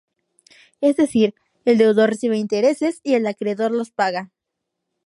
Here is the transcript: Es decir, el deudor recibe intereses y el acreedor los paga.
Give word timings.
Es 0.79 0.95
decir, 0.97 1.35
el 1.63 1.77
deudor 1.77 2.09
recibe 2.09 2.35
intereses 2.35 3.01
y 3.03 3.13
el 3.13 3.27
acreedor 3.27 3.69
los 3.71 3.91
paga. 3.91 4.31